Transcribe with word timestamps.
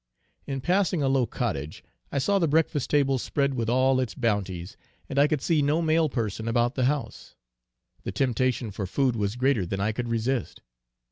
In 0.47 0.61
passing 0.61 1.03
a 1.03 1.07
low 1.07 1.27
cottage, 1.27 1.83
I 2.11 2.17
saw 2.17 2.39
the 2.39 2.47
breakfast 2.47 2.89
table 2.89 3.19
spread 3.19 3.53
with 3.53 3.69
all 3.69 3.99
its 3.99 4.15
bounties, 4.15 4.75
and 5.07 5.19
I 5.19 5.27
could 5.27 5.43
see 5.43 5.61
no 5.61 5.79
male 5.79 6.09
person 6.09 6.47
about 6.47 6.73
the 6.73 6.85
house; 6.85 7.35
the 8.01 8.11
temptation 8.11 8.71
for 8.71 8.87
food 8.87 9.15
was 9.15 9.35
greater 9.35 9.63
than 9.63 9.79
I 9.79 9.91
could 9.91 10.07
resist. 10.07 10.61